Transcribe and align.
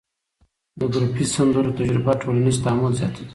د 0.79 0.81
ګروپي 0.93 1.25
سندرو 1.35 1.75
تجربه 1.79 2.13
ټولنیز 2.21 2.57
تعامل 2.65 2.91
زیاتوي. 2.99 3.27